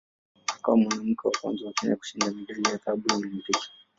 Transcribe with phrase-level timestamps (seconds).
[0.55, 3.69] Akawa mwanamke wa kwanza wa Kenya kushinda medali ya dhahabu ya Olimpiki.